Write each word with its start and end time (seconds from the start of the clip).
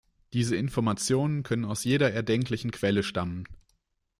Diese 0.33 0.55
Informationen 0.55 1.43
können 1.43 1.63
aus 1.63 1.83
jeder 1.83 2.11
erdenklichen 2.11 2.71
Quelle 2.71 3.03
stammen. 3.03 3.43